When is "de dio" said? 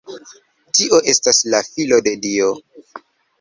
2.09-2.49